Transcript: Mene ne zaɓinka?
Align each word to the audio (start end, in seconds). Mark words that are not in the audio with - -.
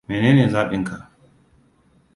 Mene 0.07 0.31
ne 0.35 0.45
zaɓinka? 0.53 0.95